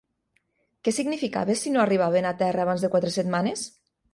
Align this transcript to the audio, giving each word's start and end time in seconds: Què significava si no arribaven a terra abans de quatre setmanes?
Què 0.87 0.93
significava 0.95 1.57
si 1.61 1.73
no 1.75 1.83
arribaven 1.83 2.29
a 2.31 2.35
terra 2.43 2.67
abans 2.67 2.87
de 2.87 2.93
quatre 2.97 3.17
setmanes? 3.19 3.71